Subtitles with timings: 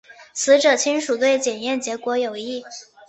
[0.33, 2.63] 死者亲属对检验结果有异。